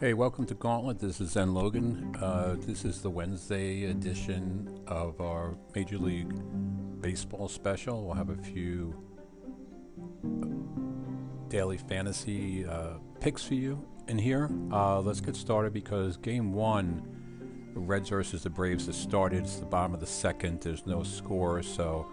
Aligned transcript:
Hey, 0.00 0.14
welcome 0.14 0.46
to 0.46 0.54
Gauntlet. 0.54 1.00
This 1.00 1.20
is 1.20 1.32
Zen 1.32 1.54
Logan. 1.54 2.14
Uh, 2.20 2.54
this 2.60 2.84
is 2.84 3.02
the 3.02 3.10
Wednesday 3.10 3.86
edition 3.86 4.80
of 4.86 5.20
our 5.20 5.56
Major 5.74 5.98
League 5.98 6.32
Baseball 7.00 7.48
special. 7.48 8.04
We'll 8.04 8.14
have 8.14 8.30
a 8.30 8.36
few 8.36 8.94
uh, 10.24 11.48
daily 11.48 11.78
fantasy 11.78 12.64
uh, 12.64 12.98
picks 13.18 13.42
for 13.42 13.54
you 13.54 13.84
in 14.06 14.18
here. 14.18 14.48
Uh, 14.70 15.00
let's 15.00 15.20
get 15.20 15.34
started 15.34 15.72
because 15.72 16.16
game 16.16 16.52
one, 16.52 17.72
the 17.74 17.80
Reds 17.80 18.10
versus 18.10 18.44
the 18.44 18.50
Braves, 18.50 18.86
has 18.86 18.96
started. 18.96 19.42
It's 19.42 19.56
the 19.56 19.66
bottom 19.66 19.94
of 19.94 19.98
the 19.98 20.06
second. 20.06 20.60
There's 20.60 20.86
no 20.86 21.02
score, 21.02 21.60
so 21.60 22.06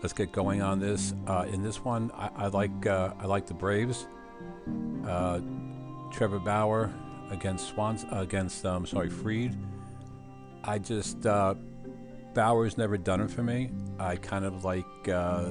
let's 0.00 0.12
get 0.12 0.30
going 0.30 0.62
on 0.62 0.78
this. 0.78 1.12
Uh, 1.26 1.46
in 1.52 1.64
this 1.64 1.84
one, 1.84 2.12
I, 2.14 2.30
I 2.36 2.46
like 2.46 2.86
uh, 2.86 3.14
I 3.18 3.26
like 3.26 3.46
the 3.48 3.54
Braves. 3.54 4.06
Trevor 6.12 6.38
Bauer 6.38 6.92
against 7.32 7.68
Swans 7.68 8.06
against 8.12 8.64
um 8.64 8.86
sorry 8.86 9.10
Fried. 9.10 9.56
I 10.64 10.78
just 10.78 11.26
uh, 11.26 11.54
Bauer's 12.34 12.78
never 12.78 12.96
done 12.96 13.20
it 13.20 13.30
for 13.30 13.42
me. 13.42 13.70
I 13.98 14.16
kind 14.16 14.44
of 14.44 14.64
like 14.64 14.86
uh, 15.08 15.44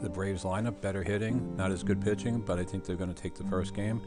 the 0.00 0.10
Braves 0.12 0.42
lineup, 0.42 0.80
better 0.80 1.02
hitting, 1.02 1.56
not 1.56 1.70
as 1.70 1.82
good 1.82 2.00
pitching, 2.00 2.40
but 2.40 2.58
I 2.58 2.64
think 2.64 2.84
they're 2.84 2.96
going 2.96 3.14
to 3.14 3.22
take 3.22 3.36
the 3.36 3.44
first 3.44 3.74
game. 3.74 4.00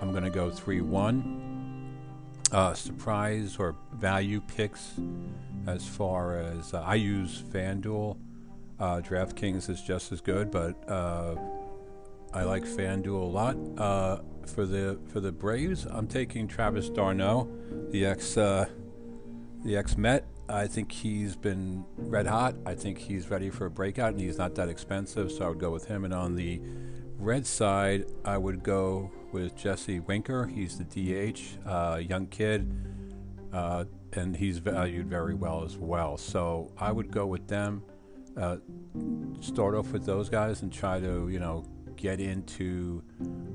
I'm 0.00 0.10
going 0.12 0.24
to 0.24 0.30
go 0.30 0.50
three 0.50 0.80
one. 0.80 1.44
Uh, 2.50 2.72
surprise 2.72 3.56
or 3.58 3.76
value 3.92 4.40
picks 4.40 4.94
as 5.66 5.86
far 5.86 6.38
as 6.38 6.72
uh, 6.72 6.80
I 6.80 6.94
use 6.94 7.42
FanDuel. 7.42 8.16
Uh, 8.80 9.00
DraftKings 9.00 9.68
is 9.68 9.82
just 9.82 10.12
as 10.12 10.22
good, 10.22 10.50
but 10.50 10.88
uh, 10.88 11.34
I 12.32 12.44
like 12.44 12.64
FanDuel 12.64 13.22
a 13.22 13.26
lot. 13.26 13.56
For 14.54 14.66
the 14.66 14.98
for 15.12 15.20
the 15.20 15.30
Braves, 15.30 15.86
I'm 15.88 16.06
taking 16.06 16.48
Travis 16.48 16.88
d'Arnaud, 16.88 17.48
the 17.90 18.06
ex 18.06 18.36
uh, 18.36 18.66
the 19.64 19.76
ex 19.76 19.96
Met. 19.96 20.26
I 20.48 20.66
think 20.66 20.90
he's 20.90 21.36
been 21.36 21.84
red 21.96 22.26
hot. 22.26 22.54
I 22.64 22.74
think 22.74 22.98
he's 22.98 23.30
ready 23.30 23.50
for 23.50 23.66
a 23.66 23.70
breakout, 23.70 24.12
and 24.12 24.20
he's 24.20 24.38
not 24.38 24.54
that 24.54 24.68
expensive, 24.68 25.30
so 25.30 25.44
I 25.44 25.48
would 25.50 25.58
go 25.58 25.70
with 25.70 25.86
him. 25.86 26.04
And 26.04 26.14
on 26.14 26.34
the 26.34 26.60
red 27.18 27.46
side, 27.46 28.06
I 28.24 28.38
would 28.38 28.62
go 28.62 29.10
with 29.30 29.54
Jesse 29.54 30.00
Winker. 30.00 30.46
He's 30.46 30.78
the 30.78 30.84
DH, 30.84 31.68
uh, 31.68 31.96
young 31.96 32.26
kid, 32.28 32.72
uh, 33.52 33.84
and 34.14 34.34
he's 34.34 34.58
valued 34.58 35.06
very 35.06 35.34
well 35.34 35.64
as 35.64 35.76
well. 35.76 36.16
So 36.16 36.72
I 36.78 36.92
would 36.92 37.10
go 37.10 37.26
with 37.26 37.46
them. 37.46 37.82
Uh, 38.36 38.56
start 39.40 39.74
off 39.74 39.92
with 39.92 40.06
those 40.06 40.28
guys 40.28 40.62
and 40.62 40.72
try 40.72 41.00
to 41.00 41.28
you 41.28 41.40
know 41.40 41.64
get 41.98 42.20
into 42.20 43.02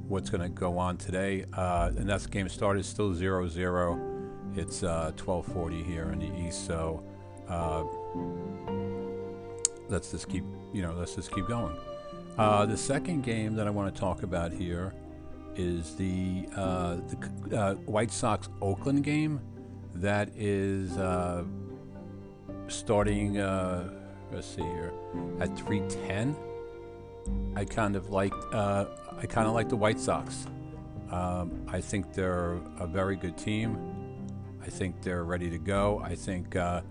what's 0.08 0.30
going 0.30 0.42
to 0.42 0.50
go 0.50 0.78
on 0.78 0.98
today. 0.98 1.46
Uh, 1.54 1.90
and 1.98 2.08
that's 2.08 2.28
game 2.28 2.48
started 2.50 2.86
still 2.86 3.14
0 3.14 3.48
0. 3.48 4.00
It's 4.56 4.84
uh, 4.84 5.12
1240 5.18 5.82
here 5.82 6.12
in 6.12 6.20
the 6.20 6.48
east. 6.48 6.68
So 6.68 7.04
uh, 7.48 7.84
let's 9.90 10.12
just 10.12 10.30
keep, 10.30 10.44
you 10.74 10.84
know, 10.84 10.94
let's 10.94 11.16
just 11.16 11.34
keep 11.34 11.48
going. 11.48 11.76
Uh, 12.38 12.66
the 12.66 12.78
second 12.78 13.24
game 13.24 13.56
that 13.56 13.66
I 13.66 13.70
want 13.70 13.94
to 13.94 14.00
talk 14.00 14.24
about 14.24 14.52
here 14.52 14.94
is 15.56 15.96
the, 15.96 16.48
uh, 16.56 16.98
the 17.48 17.58
uh, 17.58 17.74
White 17.86 18.12
Sox 18.12 18.50
Oakland 18.62 19.04
game 19.04 19.40
that 19.96 20.30
is 20.36 20.94
starting, 22.68 23.36
let's 24.32 24.48
see 24.48 24.62
here, 24.62 24.92
at 25.40 25.56
310. 25.58 26.36
I 27.56 27.66
kind 27.66 27.96
of 27.96 28.10
like 28.10 28.34
uh, 28.52 28.86
I 29.18 29.26
kind 29.26 29.48
of 29.48 29.54
like 29.54 29.70
the 29.70 29.76
White 29.76 30.00
Sox. 30.00 30.48
Um, 31.12 31.66
I 31.68 31.80
think 31.80 32.14
they're 32.14 32.60
a 32.80 32.88
very 32.88 33.16
good 33.16 33.38
team. 33.38 33.78
I 34.62 34.70
think 34.70 35.02
they're 35.02 35.24
ready 35.24 35.50
to 35.50 35.60
go. 35.60 36.02
I 36.04 36.16
think 36.16 36.56
uh, 36.56 36.82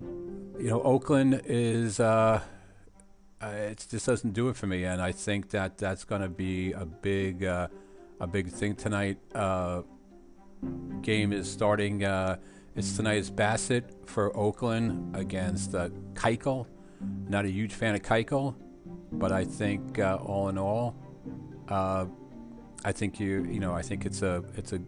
you 0.00 0.68
know 0.70 0.80
Oakland 0.82 1.42
is 1.46 1.98
uh, 1.98 2.40
uh 3.42 3.46
it 3.46 3.86
just 3.90 4.06
doesn't 4.06 4.32
do 4.32 4.48
it 4.48 4.56
for 4.56 4.66
me, 4.66 4.84
and 4.84 5.02
I 5.02 5.12
think 5.12 5.50
that 5.50 5.78
that's 5.78 6.04
going 6.04 6.22
to 6.22 6.28
be 6.28 6.72
a 6.72 6.84
big 6.84 7.44
uh, 7.44 7.68
a 8.20 8.26
big 8.26 8.48
thing 8.48 8.76
tonight. 8.76 9.18
Uh, 9.34 9.82
game 11.02 11.32
is 11.32 11.50
starting. 11.50 12.02
it's 12.76 12.96
tonight 12.96 13.18
is 13.18 13.30
Bassitt 13.30 13.84
for 14.06 14.36
Oakland 14.36 15.16
against 15.16 15.74
uh, 15.74 15.88
Keuchel. 16.14 16.66
Not 17.28 17.44
a 17.44 17.50
huge 17.50 17.72
fan 17.72 17.94
of 17.94 18.02
Keuchel. 18.02 18.54
But 19.12 19.32
I 19.32 19.44
think 19.44 19.98
uh, 19.98 20.18
all 20.24 20.48
in 20.48 20.58
all, 20.58 20.94
uh, 21.68 22.06
I 22.84 22.92
think 22.92 23.18
you 23.18 23.44
you 23.44 23.60
know 23.60 23.72
I 23.72 23.82
think 23.82 24.06
it's 24.06 24.22
a 24.22 24.44
it's 24.56 24.72
a. 24.72 24.80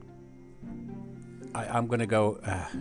I, 1.54 1.66
I'm 1.66 1.86
gonna 1.86 2.06
go. 2.06 2.40
Uh, 2.44 2.64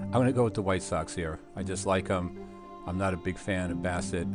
I'm 0.00 0.12
gonna 0.12 0.32
go 0.32 0.44
with 0.44 0.54
the 0.54 0.62
White 0.62 0.82
Sox 0.82 1.14
here. 1.14 1.38
I 1.54 1.62
just 1.62 1.86
like 1.86 2.08
them. 2.08 2.44
I'm 2.86 2.96
not 2.96 3.12
a 3.12 3.16
big 3.16 3.36
fan 3.36 3.70
of 3.70 3.78
Bassitt. 3.78 4.26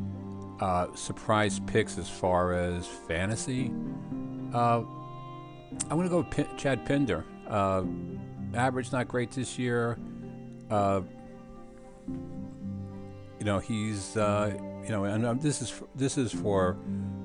Uh, 0.61 0.93
surprise 0.95 1.59
picks 1.65 1.97
as 1.97 2.09
far 2.09 2.53
as 2.53 2.85
fantasy. 2.85 3.71
Uh, 4.53 4.83
I'm 5.89 5.97
gonna 5.97 6.09
go 6.09 6.19
with 6.19 6.29
P- 6.29 6.57
Chad 6.57 6.85
Pinder. 6.85 7.25
Uh, 7.47 7.83
average 8.53 8.91
not 8.91 9.07
great 9.07 9.31
this 9.31 9.57
year. 9.57 9.97
Uh, 10.69 11.01
you 12.07 13.45
know 13.45 13.59
he's 13.59 14.15
uh, 14.15 14.55
you 14.83 14.89
know, 14.89 15.05
and 15.05 15.25
um, 15.25 15.39
this 15.39 15.61
is 15.61 15.69
for, 15.69 15.87
this 15.95 16.17
is 16.17 16.31
for 16.31 16.73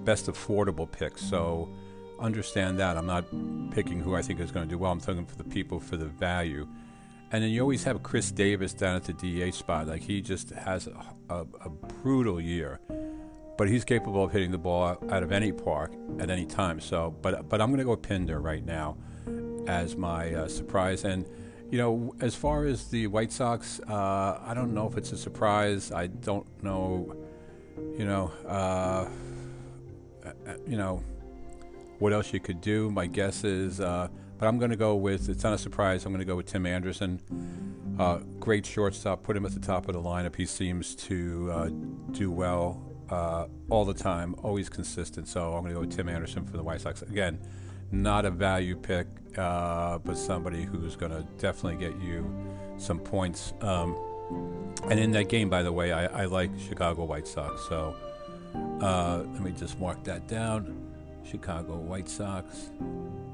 best 0.04 0.26
affordable 0.26 0.90
picks. 0.90 1.22
So 1.22 1.68
understand 2.20 2.78
that 2.78 2.96
I'm 2.96 3.06
not 3.06 3.24
picking 3.70 4.00
who 4.00 4.14
I 4.14 4.22
think 4.22 4.40
is 4.40 4.50
going 4.50 4.66
to 4.66 4.70
do 4.70 4.78
well. 4.78 4.92
I'm 4.92 5.00
talking 5.00 5.26
for 5.26 5.36
the 5.36 5.44
people 5.44 5.80
for 5.80 5.96
the 5.96 6.06
value. 6.06 6.66
And 7.30 7.42
then 7.42 7.50
you 7.50 7.60
always 7.60 7.84
have 7.84 8.02
Khris 8.02 8.30
Davis 8.30 8.72
down 8.72 8.96
at 8.96 9.04
the 9.04 9.12
DH 9.12 9.54
spot. 9.54 9.86
Like 9.86 10.02
he 10.02 10.22
just 10.22 10.50
has 10.50 10.86
a, 10.86 11.04
a, 11.28 11.46
a 11.64 11.68
brutal 11.68 12.40
year, 12.40 12.80
but 13.58 13.68
he's 13.68 13.84
capable 13.84 14.24
of 14.24 14.32
hitting 14.32 14.50
the 14.50 14.58
ball 14.58 14.96
out 15.10 15.22
of 15.22 15.30
any 15.30 15.52
park 15.52 15.92
at 16.20 16.30
any 16.30 16.46
time. 16.46 16.80
So, 16.80 17.14
but 17.20 17.48
but 17.48 17.60
I'm 17.60 17.68
going 17.68 17.80
to 17.80 17.84
go 17.84 17.96
Pinder 17.96 18.40
right 18.40 18.64
now 18.64 18.96
as 19.66 19.94
my 19.94 20.32
uh, 20.32 20.48
surprise. 20.48 21.04
And 21.04 21.26
you 21.70 21.76
know, 21.76 22.14
as 22.20 22.34
far 22.34 22.64
as 22.64 22.88
the 22.88 23.08
White 23.08 23.30
Sox, 23.30 23.78
uh, 23.80 24.40
I 24.42 24.54
don't 24.54 24.72
know 24.72 24.88
if 24.88 24.96
it's 24.96 25.12
a 25.12 25.18
surprise. 25.18 25.92
I 25.92 26.06
don't 26.06 26.46
know 26.62 27.14
you 27.96 28.04
know, 28.04 28.32
uh, 28.46 29.08
you 30.66 30.76
know, 30.76 31.02
what 31.98 32.12
else 32.12 32.32
you 32.32 32.40
could 32.40 32.60
do. 32.60 32.90
My 32.90 33.06
guess 33.06 33.44
is, 33.44 33.80
uh, 33.80 34.08
but 34.38 34.46
I'm 34.46 34.58
going 34.58 34.70
to 34.70 34.76
go 34.76 34.94
with. 34.94 35.28
It's 35.28 35.42
not 35.42 35.52
a 35.52 35.58
surprise. 35.58 36.04
I'm 36.04 36.12
going 36.12 36.20
to 36.20 36.26
go 36.26 36.36
with 36.36 36.46
Tim 36.46 36.66
Anderson. 36.66 37.20
Uh, 37.98 38.18
great 38.38 38.64
shortstop. 38.64 39.22
Put 39.22 39.36
him 39.36 39.44
at 39.44 39.52
the 39.52 39.60
top 39.60 39.88
of 39.88 39.94
the 39.94 40.00
lineup. 40.00 40.36
He 40.36 40.46
seems 40.46 40.94
to 40.94 41.50
uh, 41.50 41.70
do 42.12 42.30
well 42.30 42.80
uh, 43.10 43.46
all 43.68 43.84
the 43.84 43.94
time. 43.94 44.36
Always 44.42 44.68
consistent. 44.68 45.26
So 45.26 45.54
I'm 45.54 45.62
going 45.62 45.74
to 45.74 45.74
go 45.74 45.80
with 45.80 45.96
Tim 45.96 46.08
Anderson 46.08 46.44
for 46.44 46.56
the 46.56 46.62
White 46.62 46.80
Sox. 46.80 47.02
Again, 47.02 47.40
not 47.90 48.24
a 48.24 48.30
value 48.30 48.76
pick, 48.76 49.08
uh, 49.36 49.98
but 49.98 50.16
somebody 50.16 50.62
who's 50.62 50.94
going 50.94 51.12
to 51.12 51.26
definitely 51.38 51.84
get 51.84 52.00
you 52.00 52.32
some 52.76 53.00
points. 53.00 53.54
Um, 53.60 53.96
and 54.30 54.98
in 54.98 55.10
that 55.12 55.28
game, 55.28 55.48
by 55.48 55.62
the 55.62 55.72
way, 55.72 55.92
I, 55.92 56.22
I 56.22 56.24
like 56.26 56.50
Chicago 56.58 57.04
White 57.04 57.26
Sox. 57.26 57.68
So 57.68 57.94
uh, 58.80 59.22
let 59.32 59.42
me 59.42 59.52
just 59.52 59.78
mark 59.78 60.02
that 60.04 60.26
down. 60.28 60.84
Chicago 61.24 61.76
White 61.76 62.08
Sox, 62.08 62.70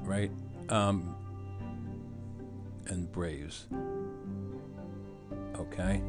right? 0.03 0.31
Um, 0.69 1.15
and 2.87 3.11
Braves. 3.11 3.67
Okay. 5.57 6.01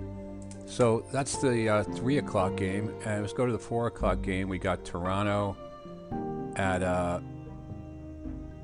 So 0.67 1.05
that's 1.13 1.37
the 1.41 1.69
uh, 1.69 1.83
three 1.85 2.19
o'clock 2.19 2.57
game, 2.57 2.93
and 3.05 3.23
let's 3.23 3.33
go 3.33 3.47
to 3.47 3.53
the 3.53 3.59
four 3.59 3.87
o'clock 3.87 4.21
game. 4.23 4.49
We 4.49 4.59
got 4.59 4.85
Toronto 4.85 5.57
at 6.57 6.83
uh, 6.83 7.21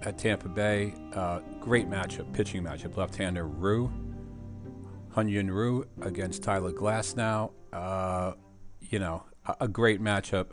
at 0.02 0.18
Tampa 0.18 0.48
Bay. 0.48 0.94
Uh, 1.14 1.38
great 1.60 1.88
matchup, 1.88 2.32
pitching 2.32 2.64
matchup. 2.64 2.96
Left-hander 2.96 3.46
Ryu 3.46 3.88
Hyun 5.14 5.50
Ryu 5.50 5.86
against 6.00 6.42
Tyler 6.42 6.72
Glasnow. 6.72 7.52
Uh, 7.72 8.32
you 8.80 8.98
know, 8.98 9.24
a, 9.60 9.68
great 9.68 10.00
matchup. 10.00 10.48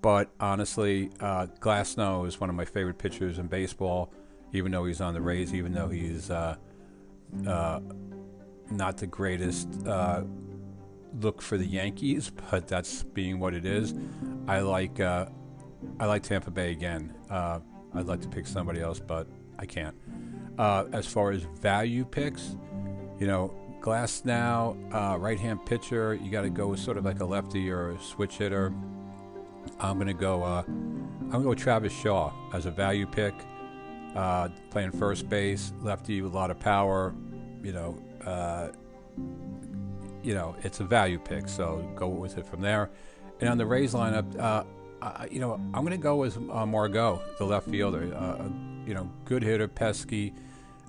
But 0.00 0.30
honestly, 0.40 1.10
uh, 1.20 1.46
Glasnow 1.60 2.26
is 2.26 2.40
one 2.40 2.50
of 2.50 2.56
my 2.56 2.64
favorite 2.64 2.98
pitchers 2.98 3.38
in 3.38 3.46
baseball, 3.46 4.12
even 4.52 4.72
though 4.72 4.84
he's 4.84 5.00
on 5.00 5.14
the 5.14 5.20
Rays, 5.20 5.54
even 5.54 5.72
though 5.72 5.88
he's 5.88 6.30
uh, 6.30 6.56
uh, 7.46 7.80
not 8.70 8.96
the 8.96 9.06
greatest 9.06 9.68
uh, 9.86 10.22
look 11.20 11.40
for 11.40 11.56
the 11.56 11.66
Yankees, 11.66 12.32
but 12.50 12.66
that's 12.66 13.04
being 13.04 13.38
what 13.38 13.54
it 13.54 13.64
is. 13.64 13.94
I 14.48 14.60
like 14.60 14.98
uh, 14.98 15.26
I 16.00 16.06
like 16.06 16.22
Tampa 16.22 16.50
Bay 16.50 16.72
again. 16.72 17.14
I'd 17.30 18.06
like 18.06 18.22
to 18.22 18.28
pick 18.28 18.46
somebody 18.46 18.80
else, 18.80 18.98
but 18.98 19.28
I 19.58 19.66
can't. 19.66 19.94
as 20.58 21.06
far 21.06 21.30
as 21.30 21.42
value 21.60 22.04
picks, 22.04 22.56
you 23.20 23.26
know, 23.26 23.54
Glasnow, 23.82 24.76
uh, 24.94 25.18
right 25.18 25.38
hand 25.40 25.66
pitcher. 25.66 26.14
You 26.14 26.30
got 26.30 26.42
to 26.42 26.50
go 26.50 26.68
with 26.68 26.80
sort 26.80 26.96
of 26.96 27.04
like 27.04 27.20
a 27.20 27.24
lefty 27.24 27.68
or 27.70 27.90
a 27.90 28.00
switch 28.00 28.36
hitter. 28.38 28.72
I'm 29.80 29.96
going 29.96 30.06
to 30.06 30.14
go. 30.14 30.42
Uh, 30.44 30.62
I'm 30.66 31.30
going 31.30 31.42
to 31.42 31.48
go 31.48 31.54
Travis 31.54 31.92
Shaw 31.92 32.32
as 32.54 32.66
a 32.66 32.70
value 32.70 33.06
pick. 33.06 33.34
uh, 34.14 34.48
playing 34.70 34.92
first 34.92 35.28
base, 35.28 35.72
lefty 35.80 36.22
with 36.22 36.32
a 36.32 36.36
lot 36.36 36.50
of 36.50 36.58
power. 36.58 37.14
You 37.62 37.72
know, 37.72 37.98
uh, 38.24 38.68
you 40.22 40.34
know, 40.34 40.54
it's 40.62 40.80
a 40.80 40.84
value 40.84 41.18
pick, 41.18 41.48
so 41.48 41.88
go 41.94 42.08
with 42.08 42.38
it 42.38 42.46
from 42.46 42.60
there. 42.60 42.90
And 43.40 43.48
on 43.48 43.58
the 43.58 43.66
Rays 43.66 43.94
lineup, 43.94 44.38
uh, 44.38 44.64
you 45.30 45.40
know, 45.40 45.54
I'm 45.54 45.84
going 45.84 45.90
to 45.90 45.96
go 45.96 46.16
with 46.16 46.36
uh, 46.50 46.66
Margot, 46.66 47.20
the 47.38 47.44
left 47.44 47.68
fielder. 47.68 48.04
You 48.86 48.94
know, 48.94 49.10
good 49.24 49.42
hitter, 49.44 49.68
pesky. 49.68 50.34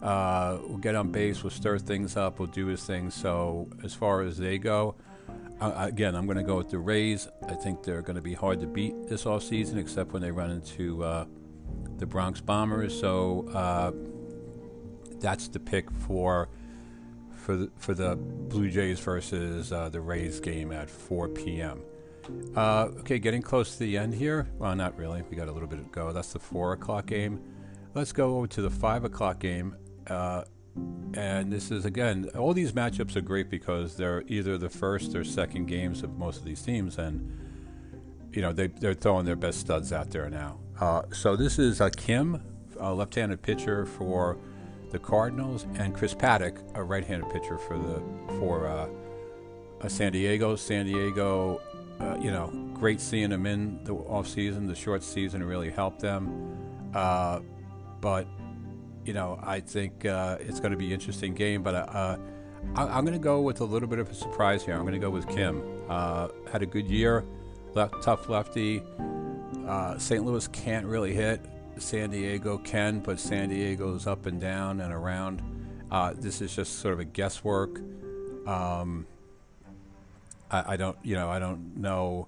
Uh, 0.04 0.58
will 0.68 0.78
get 0.78 0.96
on 0.96 1.12
base, 1.12 1.44
we'll 1.44 1.50
stir 1.50 1.80
things 1.80 2.18
up, 2.18 2.38
we'll 2.38 2.50
do 2.50 2.66
his 2.68 2.84
thing. 2.84 3.10
So 3.10 3.70
as 3.84 3.94
far 3.94 4.22
as 4.22 4.38
they 4.38 4.58
go, 4.58 4.96
uh, 5.62 5.72
again, 5.78 6.14
I'm 6.14 6.26
going 6.26 6.38
to 6.38 6.44
go 6.44 6.58
with 6.58 6.70
the 6.70 6.78
Rays. 6.78 7.30
I 7.48 7.54
think 7.54 7.84
they're 7.84 8.02
going 8.02 8.18
to 8.18 8.22
be 8.22 8.34
hard 8.34 8.60
to 8.60 8.68
beat 8.68 9.08
this 9.08 9.24
offseason, 9.24 9.78
except 9.78 10.12
when 10.12 10.22
they 10.22 10.32
run 10.32 10.52
into 10.52 11.02
uh, 11.04 11.26
the 11.98 12.06
Bronx 12.06 12.42
Bombers. 12.42 13.00
So 13.00 13.48
uh, 13.54 13.92
that's 15.22 15.48
the 15.48 15.60
pick 15.60 15.90
for 15.90 16.50
for 17.32 17.56
the, 17.56 17.72
for 17.78 17.94
the 17.94 18.16
Blue 18.16 18.70
Jays 18.70 19.00
versus 19.00 19.72
uh, 19.72 19.90
the 19.90 20.00
Rays 20.00 20.40
game 20.40 20.72
at 20.72 20.90
4 20.90 21.30
p.m. 21.30 21.82
Uh, 22.56 22.90
okay, 23.00 23.20
getting 23.20 23.42
close 23.42 23.74
to 23.74 23.80
the 23.80 23.98
end 23.98 24.14
here. 24.14 24.48
Well, 24.58 24.76
not 24.76 24.98
really. 24.98 25.24
We 25.30 25.36
got 25.36 25.48
a 25.48 25.52
little 25.52 25.68
bit 25.68 25.84
to 25.84 25.90
go. 25.92 26.12
That's 26.14 26.34
the 26.34 26.40
four 26.40 26.74
o'clock 26.74 27.06
game. 27.06 27.42
Let's 27.94 28.12
go 28.12 28.38
over 28.38 28.48
to 28.48 28.62
the 28.62 28.70
five 28.70 29.04
o'clock 29.04 29.40
game. 29.40 29.76
Uh, 30.08 30.44
and 31.16 31.52
this 31.52 31.72
is 31.72 31.86
again, 31.86 32.30
all 32.38 32.54
these 32.54 32.72
matchups 32.72 33.16
are 33.16 33.22
great 33.22 33.50
because 33.50 33.96
they're 33.96 34.24
either 34.28 34.58
the 34.58 34.70
first 34.70 35.16
or 35.16 35.24
second 35.24 35.68
games 35.68 36.02
of 36.04 36.18
most 36.18 36.40
of 36.40 36.46
these 36.46 36.62
teams, 36.62 36.98
and 36.98 37.32
you 38.32 38.42
know 38.42 38.52
they 38.52 38.68
they're 38.68 38.96
throwing 38.96 39.26
their 39.26 39.36
best 39.36 39.60
studs 39.60 39.94
out 39.94 40.10
there 40.10 40.30
now. 40.30 40.58
Uh, 40.80 41.04
so 41.12 41.36
this 41.36 41.60
is 41.60 41.80
uh, 41.80 41.90
Kim, 41.96 42.42
a 42.80 42.94
left-handed 42.94 43.42
pitcher 43.42 43.86
for 43.86 44.38
the 44.90 44.98
Cardinals, 44.98 45.68
and 45.76 45.94
Chris 45.94 46.16
Paddack, 46.16 46.58
a 46.76 46.84
right-handed 46.84 47.30
pitcher 47.30 47.58
for 47.58 47.78
the 47.78 48.02
for 48.40 48.68
uh, 48.68 48.90
uh 49.82 49.88
San 49.88 50.12
Diego. 50.12 50.56
San 50.56 50.88
Diego, 50.88 51.62
uh, 52.00 52.18
you 52.20 52.32
know, 52.32 52.48
great 52.74 53.00
seeing 53.00 53.30
them 53.30 53.46
in 53.46 53.84
the 53.84 53.94
off 53.94 54.28
season. 54.28 54.66
The 54.66 54.76
short 54.76 55.04
season 55.04 55.44
really 55.44 55.70
helped 55.70 56.00
them, 56.00 56.90
uh, 56.96 57.42
but 58.02 58.28
you 59.06 59.14
know, 59.14 59.40
I 59.42 59.60
think 59.60 60.06
uh, 60.06 60.38
it's 60.40 60.60
going 60.60 60.72
to 60.72 60.78
be 60.78 60.88
an 60.88 60.92
interesting 60.94 61.34
game. 61.34 61.64
But 61.64 61.76
uh, 61.76 62.18
I, 62.76 62.98
am 62.98 63.06
going 63.06 63.18
to 63.18 63.24
go 63.24 63.42
with 63.42 63.62
a 63.62 63.66
little 63.66 63.90
bit 63.90 64.00
of 64.00 64.10
a 64.10 64.14
surprise 64.14 64.64
here. 64.64 64.76
I'm 64.76 64.82
going 64.82 64.94
to 64.94 65.00
go 65.00 65.10
with 65.10 65.28
Kim. 65.28 65.64
Uh, 65.90 66.30
had 66.52 66.62
a 66.62 66.66
good 66.66 66.88
year, 66.88 67.26
left, 67.74 68.02
tough 68.02 68.30
lefty. 68.30 68.82
Uh, 69.68 69.98
St. 69.98 70.26
Louis 70.26 70.48
can't 70.48 70.86
really 70.86 71.14
hit. 71.14 71.42
San 71.78 72.12
Diego 72.12 72.58
can, 72.60 73.00
but 73.00 73.20
San 73.20 73.50
Diego's 73.50 74.06
up 74.06 74.26
and 74.26 74.40
down 74.40 74.82
and 74.82 74.94
around. 74.94 75.42
Uh, 75.92 76.14
this 76.16 76.42
is 76.42 76.56
just 76.56 76.80
sort 76.80 76.94
of 76.94 77.00
a 77.00 77.06
guesswork. 77.06 77.80
Um, 78.48 79.08
I, 80.52 80.74
I 80.74 80.78
don't, 80.78 80.98
you 81.04 81.16
know, 81.16 81.30
I 81.30 81.40
don't 81.40 81.78
know 81.78 82.28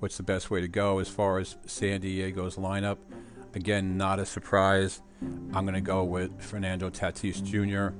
what's 0.00 0.16
the 0.16 0.22
best 0.22 0.50
way 0.50 0.60
to 0.60 0.68
go 0.68 0.98
as 0.98 1.08
far 1.08 1.38
as 1.38 1.56
San 1.66 2.00
Diego's 2.00 2.56
lineup. 2.56 2.98
Again, 3.54 3.96
not 3.96 4.18
a 4.18 4.26
surprise. 4.26 5.00
I'm 5.52 5.64
going 5.64 5.74
to 5.74 5.80
go 5.80 6.04
with 6.04 6.42
Fernando 6.42 6.90
Tatis 6.90 7.42
Jr. 7.42 7.96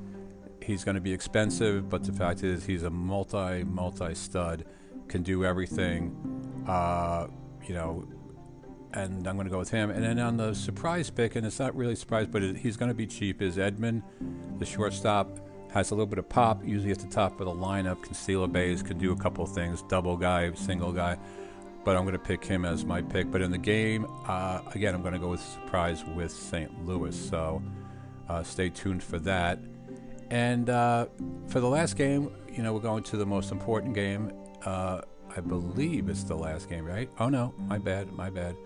He's 0.63 0.85
going 0.85 0.97
to 0.97 1.01
be 1.01 1.13
expensive, 1.13 1.89
but 1.89 2.05
the 2.05 2.13
fact 2.13 2.43
is 2.43 2.65
he's 2.65 2.83
a 2.83 2.91
multi 2.91 3.65
multi 3.65 4.15
stud, 4.15 4.65
can 5.09 5.23
do 5.23 5.45
everything. 5.45 6.65
Uh, 6.67 7.29
you 7.67 7.75
know, 7.75 8.07
and 8.93 9.27
I'm 9.27 9.37
going 9.37 9.47
to 9.47 9.51
go 9.51 9.59
with 9.59 9.71
him. 9.71 9.91
And 9.91 10.03
then 10.03 10.19
on 10.19 10.37
the 10.37 10.55
surprise 10.55 11.11
pick, 11.11 11.37
and 11.37 11.47
it's 11.47 11.59
not 11.59 11.77
really 11.77 11.97
surprise, 11.97 12.27
but 12.27 12.43
it, 12.43 12.57
he's 12.57 12.77
going 12.77 12.91
to 12.91 12.95
be 12.95 13.07
cheap. 13.07 13.43
Is 13.43 13.57
Edman, 13.57 14.03
the 14.59 14.67
shortstop, 14.67 15.39
has 15.73 15.91
a 15.91 15.95
little 15.95 16.07
bit 16.07 16.19
of 16.19 16.29
pop. 16.29 16.65
Usually 16.65 16.93
at 16.93 17.01
the 17.01 17.09
top 17.09 17.41
of 17.41 17.47
the 17.47 17.53
lineup, 17.53 18.03
can 18.03 18.15
steal 18.15 18.45
a 18.45 18.49
base, 18.49 18.83
can 18.83 18.99
do 18.99 19.13
a 19.13 19.17
couple 19.17 19.45
of 19.45 19.53
things, 19.53 19.83
double 19.83 20.17
guy, 20.17 20.53
single 20.55 20.93
guy 20.93 21.19
but 21.85 21.97
I'm 21.97 22.05
going 22.05 22.15
to 22.15 22.19
pick 22.19 22.45
him 22.45 22.65
as 22.65 22.85
my 22.85 23.03
pick. 23.03 23.31
But 23.31 23.43
in 23.43 23.51
the 23.51 23.59
game, 23.59 24.07
uh, 24.27 24.61
again, 24.75 24.95
I'm 24.95 25.03
going 25.03 25.15
to 25.15 25.21
go 25.21 25.29
with 25.29 25.41
surprise 25.41 26.05
with 26.05 26.33
St. 26.33 26.87
Louis. 26.87 27.15
So 27.15 27.63
uh, 28.29 28.43
stay 28.43 28.71
tuned 28.71 29.03
for 29.03 29.19
that. 29.21 29.59
And 30.31 30.71
uh, 30.71 31.07
for 31.49 31.61
the 31.61 31.69
last 31.69 31.97
game, 31.97 32.31
you 32.53 32.63
know, 32.63 32.73
we're 32.73 32.81
going 32.81 33.03
to 33.05 33.17
the 33.17 33.27
most 33.27 33.53
important 33.53 33.95
game. 33.95 34.33
Uh, 34.65 35.03
I 35.37 35.41
believe 35.41 36.09
it's 36.09 36.25
the 36.25 36.37
last 36.37 36.69
game, 36.69 36.85
right? 36.85 37.11
Oh 37.19 37.29
no, 37.29 37.55
my 37.59 37.79
bad, 37.79 38.13
my 38.13 38.31
bad. 38.31 38.57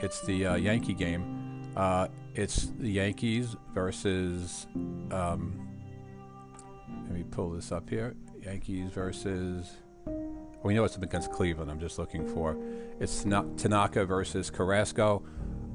It's 0.00 0.20
the 0.22 0.46
uh, 0.46 0.54
Yankee 0.54 0.94
game. 0.94 1.72
Uh, 1.76 2.08
it's 2.34 2.72
the 2.78 2.90
Yankees 2.90 3.56
versus. 3.72 4.66
Um, 5.10 5.68
let 7.02 7.12
me 7.12 7.24
pull 7.24 7.50
this 7.50 7.72
up 7.72 7.90
here. 7.90 8.14
Yankees 8.42 8.90
versus 8.90 9.72
we 10.64 10.72
know 10.72 10.82
it's 10.84 10.96
against 10.96 11.30
Cleveland. 11.30 11.70
I'm 11.70 11.78
just 11.78 11.98
looking 11.98 12.26
for. 12.26 12.56
It's 12.98 13.26
not 13.26 13.58
Tanaka 13.58 14.06
versus 14.06 14.50
Carrasco. 14.50 15.22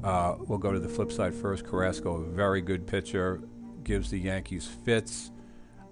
Uh, 0.03 0.35
we'll 0.39 0.57
go 0.57 0.71
to 0.71 0.79
the 0.79 0.89
flip 0.89 1.11
side 1.11 1.33
first. 1.35 1.63
Carrasco, 1.63 2.15
a 2.15 2.25
very 2.25 2.59
good 2.59 2.87
pitcher, 2.87 3.41
gives 3.83 4.09
the 4.09 4.19
Yankees 4.19 4.67
fits. 4.83 5.31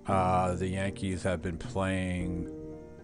Uh, 0.08 0.56
the 0.56 0.68
Yankees 0.68 1.22
have 1.24 1.44
been 1.44 1.58
playing 1.58 2.50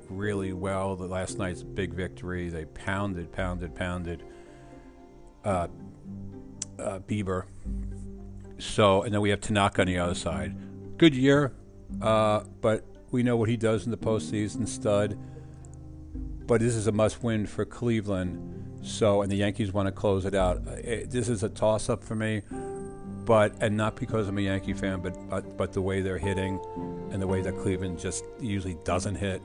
really 0.10 0.52
well. 0.52 0.96
The 0.96 1.06
last 1.06 1.38
night's 1.38 1.62
big 1.62 1.94
victory, 1.94 2.50
they 2.50 2.66
pounded, 2.66 3.32
pounded, 3.32 3.76
pounded 3.76 4.24
uh, 5.46 5.68
uh, 6.80 7.00
Bieber. 7.00 7.44
So, 8.58 9.04
and 9.04 9.14
then 9.14 9.22
we 9.22 9.30
have 9.30 9.42
Tanaka 9.42 9.82
on 9.82 9.88
the 9.88 10.00
other 10.00 10.16
side. 10.16 10.56
Good 10.98 11.14
year, 11.14 11.54
uh, 12.02 12.46
but 12.62 12.84
we 13.12 13.22
know 13.22 13.36
what 13.36 13.50
he 13.50 13.58
does 13.58 13.86
in 13.86 13.92
the 13.92 13.98
postseason. 13.98 14.68
Stud 14.68 15.20
but 16.48 16.62
this 16.62 16.76
is 16.76 16.88
a 16.88 16.92
must-win 16.92 17.46
for 17.46 17.66
Cleveland. 17.66 18.60
So, 18.84 19.22
and 19.22 19.32
the 19.32 19.38
Yankees 19.38 19.72
want 19.72 19.88
to 19.88 19.92
close 19.94 20.26
it 20.26 20.36
out. 20.36 20.58
It, 20.68 21.10
this 21.10 21.30
is 21.30 21.44
a 21.44 21.50
toss-up 21.50 22.04
for 22.04 22.16
me, 22.16 22.42
but 23.24 23.54
and 23.62 23.78
not 23.78 23.96
because 23.96 24.28
I'm 24.28 24.38
a 24.38 24.42
Yankee 24.42 24.74
fan, 24.74 25.00
but, 25.00 25.16
but 25.30 25.58
but 25.58 25.72
the 25.72 25.82
way 25.82 26.02
they're 26.02 26.18
hitting, 26.18 26.60
and 27.12 27.22
the 27.22 27.28
way 27.28 27.42
that 27.42 27.58
Cleveland 27.58 27.98
just 27.98 28.26
usually 28.42 28.78
doesn't 28.84 29.16
hit. 29.16 29.42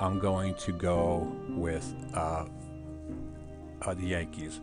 I'm 0.00 0.20
going 0.20 0.54
to 0.54 0.72
go 0.72 1.26
with 1.48 1.92
uh, 2.14 2.46
uh, 3.82 3.94
the 3.94 4.06
Yankees. 4.06 4.60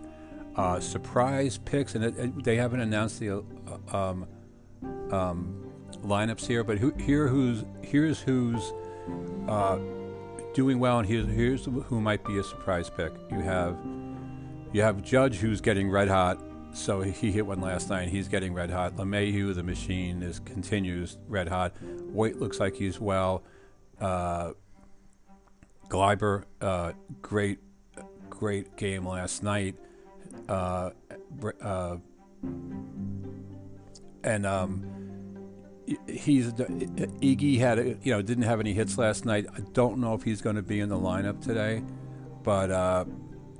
Uh, 0.55 0.79
surprise 0.79 1.57
picks, 1.57 1.95
and 1.95 2.05
it, 2.05 2.17
it, 2.17 2.43
they 2.45 2.55
haven't 2.55 2.79
announced 2.79 3.19
the 3.19 3.31
uh, 3.31 3.97
um, 3.97 4.25
um, 5.11 5.69
lineups 6.05 6.47
here, 6.47 6.63
but 6.63 6.77
who, 6.77 6.93
here 6.97 7.27
who's 7.27 7.65
here's 7.81 8.21
who's 8.21 8.71
uh, 9.49 9.77
doing 10.55 10.79
well, 10.79 10.99
and 10.99 11.07
here's, 11.07 11.27
here's 11.27 11.65
who 11.65 12.01
might 12.01 12.23
be 12.25 12.39
a 12.39 12.43
surprise 12.43 12.89
pick. 12.89 13.11
You 13.29 13.41
have 13.41 13.77
you 14.71 14.81
have 14.81 15.03
Judge, 15.03 15.35
who's 15.35 15.61
getting 15.61 15.89
red 15.91 16.07
hot. 16.07 16.39
So 16.73 17.01
he 17.01 17.31
hit 17.31 17.45
one 17.45 17.61
last 17.61 17.89
night. 17.89 18.09
He's 18.09 18.27
getting 18.27 18.53
red 18.53 18.69
hot. 18.69 18.97
LeMahieu, 18.97 19.55
the 19.55 19.63
machine, 19.63 20.21
is 20.21 20.39
continues 20.39 21.17
red 21.27 21.47
hot. 21.47 21.77
Voit 22.11 22.35
looks 22.37 22.59
like 22.59 22.75
he's 22.75 22.99
well. 22.99 23.43
Uh, 24.01 24.51
Gleyber, 25.87 26.43
uh, 26.59 26.91
great, 27.21 27.59
great 28.29 28.75
game 28.75 29.07
last 29.07 29.43
night. 29.43 29.75
Uh, 30.49 30.89
uh, 31.61 31.97
and 34.23 34.45
um, 34.45 35.04
he's 36.07 36.51
Iggy 36.53 37.59
had 37.59 37.99
you 38.03 38.11
know 38.13 38.21
didn't 38.21 38.43
have 38.43 38.59
any 38.59 38.73
hits 38.73 38.97
last 38.97 39.25
night. 39.25 39.45
I 39.55 39.59
don't 39.73 39.99
know 39.99 40.13
if 40.13 40.23
he's 40.23 40.41
going 40.41 40.55
to 40.55 40.61
be 40.61 40.79
in 40.79 40.89
the 40.89 40.97
lineup 40.97 41.41
today, 41.41 41.83
but 42.43 42.71
uh, 42.71 43.05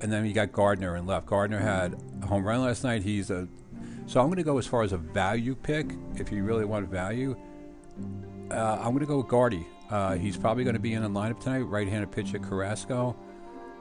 and 0.00 0.12
then 0.12 0.26
you 0.26 0.32
got 0.32 0.52
Gardner 0.52 0.96
and 0.96 1.06
left. 1.06 1.26
Gardner 1.26 1.58
had 1.58 1.96
a 2.22 2.26
home 2.26 2.44
run 2.44 2.62
last 2.62 2.84
night. 2.84 3.02
He's 3.02 3.30
a 3.30 3.48
so 4.06 4.20
I'm 4.20 4.26
going 4.26 4.36
to 4.36 4.44
go 4.44 4.58
as 4.58 4.66
far 4.66 4.82
as 4.82 4.92
a 4.92 4.98
value 4.98 5.54
pick. 5.54 5.92
If 6.14 6.30
you 6.30 6.44
really 6.44 6.64
want 6.64 6.88
value, 6.88 7.36
uh, 8.50 8.78
I'm 8.80 8.90
going 8.90 9.00
to 9.00 9.06
go 9.06 9.18
with 9.18 9.28
Gardy. 9.28 9.66
Uh, 9.90 10.14
he's 10.14 10.36
probably 10.36 10.64
going 10.64 10.74
to 10.74 10.80
be 10.80 10.94
in 10.94 11.02
the 11.02 11.08
lineup 11.08 11.40
tonight. 11.40 11.60
Right-handed 11.60 12.10
pitcher 12.12 12.38
Carrasco. 12.38 13.16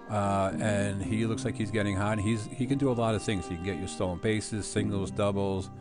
Uh, 0.10 0.52
and 0.60 1.02
he 1.02 1.26
looks 1.26 1.46
like 1.46 1.56
he's 1.56 1.72
getting 1.72 1.96
hot. 1.96 2.20
He's 2.20 2.46
he 2.46 2.68
can 2.68 2.78
do 2.78 2.92
a 2.92 2.94
lot 2.94 3.16
of 3.16 3.24
things. 3.24 3.48
He 3.48 3.56
can 3.56 3.64
get 3.64 3.80
you 3.80 3.88
stolen 3.88 4.20
bases, 4.20 4.68
singles, 4.68 5.10
doubles, 5.10 5.72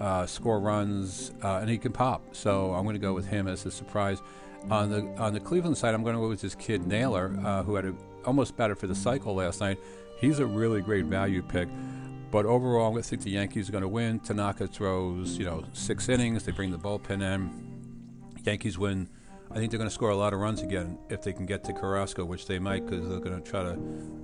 uh, 0.00 0.26
score 0.26 0.60
runs, 0.60 1.32
uh, 1.42 1.58
and 1.58 1.70
he 1.70 1.78
can 1.78 1.92
pop. 1.92 2.34
So 2.34 2.74
I'm 2.74 2.84
going 2.84 2.94
to 2.94 3.00
go 3.00 3.14
with 3.14 3.26
him 3.26 3.48
as 3.48 3.64
a 3.66 3.70
surprise. 3.70 4.22
On 4.70 4.90
the 4.90 5.02
on 5.22 5.34
the 5.34 5.40
Cleveland 5.40 5.76
side, 5.76 5.94
I'm 5.94 6.02
going 6.02 6.16
to 6.16 6.20
go 6.20 6.28
with 6.28 6.40
this 6.40 6.54
kid 6.54 6.86
Naylor, 6.86 7.36
uh, 7.44 7.62
who 7.62 7.74
had 7.74 7.84
a, 7.84 7.94
almost 8.24 8.56
batted 8.56 8.78
for 8.78 8.86
the 8.86 8.94
cycle 8.94 9.34
last 9.34 9.60
night. 9.60 9.78
He's 10.18 10.38
a 10.38 10.46
really 10.46 10.80
great 10.80 11.04
value 11.04 11.42
pick. 11.42 11.68
But 12.30 12.46
overall, 12.46 12.98
I 12.98 13.02
think 13.02 13.22
the 13.22 13.30
Yankees 13.30 13.68
are 13.68 13.72
going 13.72 13.82
to 13.82 13.88
win. 13.88 14.18
Tanaka 14.18 14.66
throws, 14.66 15.38
you 15.38 15.44
know, 15.44 15.62
six 15.72 16.08
innings. 16.08 16.44
They 16.44 16.50
bring 16.50 16.72
the 16.72 16.78
bullpen 16.78 17.22
in. 17.22 17.50
Yankees 18.44 18.76
win. 18.76 19.08
I 19.50 19.58
think 19.58 19.70
they're 19.70 19.78
going 19.78 19.88
to 19.88 19.94
score 19.94 20.10
a 20.10 20.16
lot 20.16 20.32
of 20.32 20.40
runs 20.40 20.60
again 20.60 20.98
if 21.10 21.22
they 21.22 21.32
can 21.32 21.46
get 21.46 21.62
to 21.64 21.72
Carrasco, 21.72 22.24
which 22.24 22.46
they 22.46 22.58
might 22.58 22.86
because 22.86 23.08
they're 23.08 23.20
going 23.20 23.40
to 23.40 23.48
try 23.48 23.62
to 23.62 23.78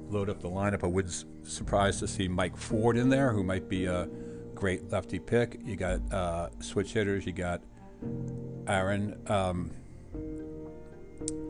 load 0.08 0.28
up 0.28 0.40
the 0.40 0.48
lineup. 0.48 0.82
I 0.82 0.88
wouldn't 0.88 1.24
surprised 1.44 2.00
to 2.00 2.08
see 2.08 2.26
Mike 2.26 2.56
Ford 2.56 2.96
in 2.96 3.10
there, 3.10 3.32
who 3.32 3.44
might 3.44 3.68
be 3.68 3.84
a 3.86 4.08
great 4.60 4.92
lefty 4.92 5.18
pick. 5.18 5.58
You 5.64 5.74
got 5.74 6.00
uh, 6.12 6.50
switch 6.60 6.92
hitters. 6.92 7.24
You 7.24 7.32
got 7.32 7.62
Aaron, 8.68 9.18
um, 9.26 9.70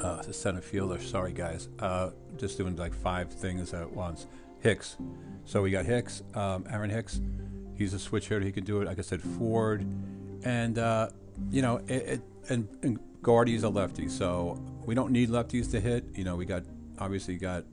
uh, 0.00 0.22
the 0.22 0.32
center 0.32 0.60
fielder. 0.60 1.00
Sorry, 1.00 1.32
guys. 1.32 1.68
Uh, 1.80 2.10
just 2.36 2.56
doing 2.56 2.76
like 2.76 2.94
five 2.94 3.30
things 3.32 3.74
at 3.74 3.90
once. 3.90 4.26
Hicks. 4.60 4.96
So 5.44 5.62
we 5.62 5.70
got 5.70 5.86
Hicks, 5.86 6.22
um, 6.34 6.64
Aaron 6.70 6.90
Hicks. 6.90 7.20
He's 7.76 7.94
a 7.94 7.98
switch 7.98 8.28
hitter. 8.28 8.44
He 8.44 8.52
can 8.52 8.64
do 8.64 8.80
it. 8.80 8.86
Like 8.86 8.98
I 8.98 9.02
said, 9.02 9.20
Ford, 9.20 9.84
and 10.44 10.78
uh, 10.78 11.08
you 11.50 11.62
know, 11.62 11.78
it, 11.88 11.90
it, 11.90 12.22
and, 12.48 12.68
and 12.82 12.98
Gardy's 13.22 13.64
a 13.64 13.68
lefty. 13.68 14.08
So 14.08 14.62
we 14.86 14.94
don't 14.94 15.10
need 15.10 15.30
lefties 15.30 15.70
to 15.72 15.80
hit. 15.80 16.04
You 16.14 16.24
know, 16.24 16.36
we 16.36 16.44
got 16.44 16.62
obviously 16.98 17.36
got 17.36 17.64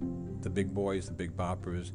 the 0.41 0.50
big 0.50 0.74
boys, 0.74 1.08
the 1.08 1.13
big 1.13 1.36
boppers. 1.38 1.91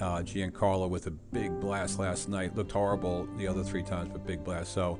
Uh, 0.00 0.18
Giancarlo 0.18 0.88
with 0.88 1.06
a 1.06 1.10
big 1.10 1.60
blast 1.60 1.98
last 1.98 2.28
night. 2.28 2.56
Looked 2.56 2.72
horrible 2.72 3.28
the 3.36 3.46
other 3.46 3.62
three 3.62 3.82
times, 3.82 4.10
but 4.12 4.26
big 4.26 4.42
blast. 4.42 4.72
So, 4.72 4.98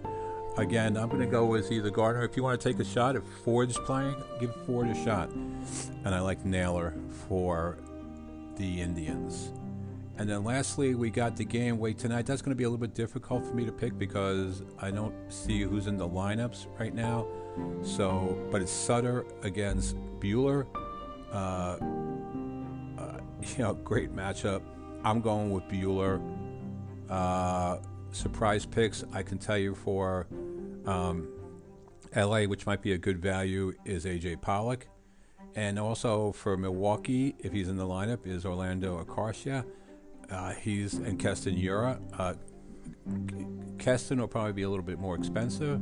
again, 0.56 0.96
I'm 0.96 1.08
going 1.08 1.20
to 1.20 1.26
go 1.26 1.44
with 1.46 1.72
either 1.72 1.90
Gardner. 1.90 2.24
If 2.24 2.36
you 2.36 2.44
want 2.44 2.60
to 2.60 2.72
take 2.72 2.80
a 2.80 2.84
shot, 2.84 3.16
if 3.16 3.24
Ford's 3.44 3.76
playing, 3.76 4.14
give 4.38 4.54
Ford 4.66 4.88
a 4.88 5.04
shot. 5.04 5.30
And 5.30 6.14
I 6.14 6.20
like 6.20 6.44
Naylor 6.44 6.94
for 7.28 7.78
the 8.56 8.80
Indians. 8.80 9.50
And 10.16 10.30
then 10.30 10.44
lastly, 10.44 10.94
we 10.94 11.10
got 11.10 11.36
the 11.36 11.44
game 11.44 11.78
weight 11.78 11.98
tonight. 11.98 12.24
That's 12.24 12.40
going 12.40 12.52
to 12.52 12.56
be 12.56 12.64
a 12.64 12.70
little 12.70 12.86
bit 12.86 12.94
difficult 12.94 13.44
for 13.44 13.54
me 13.54 13.64
to 13.64 13.72
pick 13.72 13.98
because 13.98 14.62
I 14.80 14.92
don't 14.92 15.14
see 15.28 15.62
who's 15.62 15.88
in 15.88 15.96
the 15.96 16.08
lineups 16.08 16.66
right 16.78 16.94
now. 16.94 17.26
So, 17.82 18.38
but 18.50 18.62
it's 18.62 18.70
Suter 18.70 19.26
against 19.42 19.96
Buehler. 20.20 20.66
Uh, 21.32 21.78
uh, 22.96 23.18
you 23.56 23.64
know, 23.64 23.74
great 23.74 24.14
matchup. 24.14 24.62
I'm 25.04 25.20
going 25.20 25.50
with 25.50 25.68
Buehler. 25.68 26.20
Uh, 27.10 27.78
surprise 28.10 28.64
picks, 28.64 29.04
I 29.12 29.22
can 29.22 29.38
tell 29.38 29.58
you 29.58 29.74
for 29.74 30.26
um, 30.86 31.28
LA, 32.16 32.44
which 32.44 32.66
might 32.66 32.80
be 32.80 32.92
a 32.92 32.98
good 32.98 33.20
value, 33.20 33.74
is 33.84 34.06
AJ 34.06 34.40
Pollock. 34.40 34.86
And 35.54 35.78
also 35.78 36.32
for 36.32 36.56
Milwaukee, 36.56 37.34
if 37.38 37.52
he's 37.52 37.68
in 37.68 37.76
the 37.76 37.86
lineup, 37.86 38.26
is 38.26 38.44
Orlando 38.46 39.04
Arcia. 39.04 39.64
Uh, 40.30 40.52
he's 40.52 40.94
and 40.94 41.18
Keston 41.18 41.54
Hiura. 41.54 42.00
Uh, 42.18 42.34
Keston 43.78 44.20
will 44.20 44.28
probably 44.28 44.52
be 44.52 44.62
a 44.62 44.68
little 44.68 44.84
bit 44.84 44.98
more 44.98 45.14
expensive, 45.14 45.80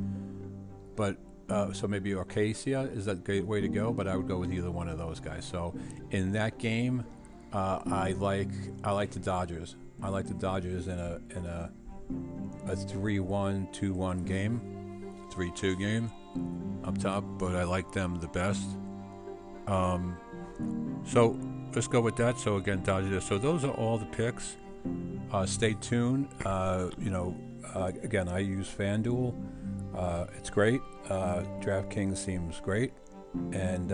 but 0.96 1.16
uh, 1.48 1.72
so 1.72 1.86
maybe 1.86 2.10
Arcia 2.10 2.94
is 2.94 3.04
that 3.06 3.12
a 3.12 3.20
great 3.20 3.46
way 3.46 3.60
to 3.60 3.68
go. 3.68 3.92
But 3.92 4.08
I 4.08 4.16
would 4.16 4.26
go 4.26 4.38
with 4.38 4.52
either 4.52 4.70
one 4.70 4.88
of 4.88 4.98
those 4.98 5.20
guys. 5.20 5.44
So 5.44 5.74
in 6.10 6.32
that 6.32 6.58
game, 6.58 7.04
uh, 7.52 7.80
I 7.86 8.12
like 8.12 8.50
I 8.84 8.92
like 8.92 9.10
the 9.10 9.20
Dodgers. 9.20 9.76
I 10.02 10.08
like 10.08 10.26
the 10.26 10.34
Dodgers 10.34 10.88
in 10.88 10.98
a 10.98 11.20
in 11.36 11.46
a 11.46 11.70
a 12.66 12.76
three-one, 12.76 13.68
two-one 13.72 14.24
game, 14.24 14.60
three-two 15.32 15.76
game 15.76 16.10
up 16.84 16.98
top. 16.98 17.24
But 17.38 17.54
I 17.56 17.64
like 17.64 17.92
them 17.92 18.20
the 18.20 18.28
best. 18.28 18.64
Um, 19.66 20.16
so 21.04 21.38
let's 21.74 21.86
go 21.86 22.00
with 22.00 22.16
that. 22.16 22.38
So 22.38 22.56
again, 22.56 22.82
Dodgers. 22.82 23.24
So 23.24 23.38
those 23.38 23.64
are 23.64 23.72
all 23.72 23.98
the 23.98 24.06
picks. 24.06 24.56
Uh, 25.30 25.46
stay 25.46 25.74
tuned. 25.74 26.28
Uh, 26.44 26.90
you 26.98 27.10
know, 27.10 27.36
uh, 27.74 27.92
again, 28.02 28.28
I 28.28 28.40
use 28.40 28.68
FanDuel. 28.68 29.34
Uh, 29.94 30.26
it's 30.36 30.50
great. 30.50 30.80
Uh, 31.08 31.42
DraftKings 31.60 32.16
seems 32.16 32.60
great, 32.60 32.92
and 33.52 33.92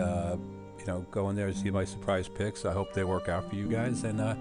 know, 0.89 1.05
go 1.11 1.29
in 1.29 1.35
there 1.35 1.47
and 1.47 1.55
see 1.55 1.69
my 1.69 1.85
surprise 1.85 2.27
picks. 2.27 2.65
I 2.65 2.73
hope 2.73 2.93
they 2.93 3.03
work 3.03 3.29
out 3.29 3.49
for 3.49 3.55
you 3.55 3.67
guys, 3.67 4.03
and 4.03 4.19
uh, 4.19 4.35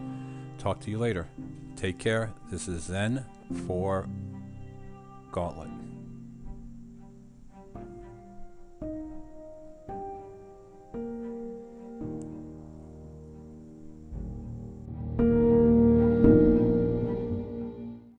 talk 0.59 0.81
to 0.81 0.91
you 0.91 0.99
later. 0.99 1.29
Take 1.77 1.99
care. 1.99 2.33
This 2.51 2.69
is 2.69 2.85
Zen 2.85 3.25
for 3.67 4.09
Gauntlet. 5.31 5.78